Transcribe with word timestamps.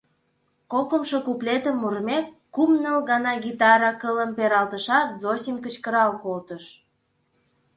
Кокымшо 0.71 1.17
куплетым 1.25 1.75
мурымек, 1.81 2.25
кум-ныл 2.55 2.99
гана 3.09 3.33
гитара 3.45 3.91
кылым 4.01 4.31
пералтышат, 4.37 5.07
Зосим 5.21 5.57
кычкырал 5.63 6.11
колтыш. 6.23 6.63